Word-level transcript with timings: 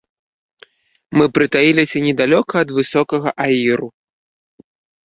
Мы 1.21 1.25
прытаіліся 1.35 1.97
недалёка 2.09 2.53
ад 2.67 2.77
высокага 2.79 3.29
аіру. 3.47 3.87